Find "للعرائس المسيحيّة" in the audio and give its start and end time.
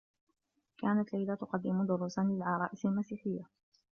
2.21-3.45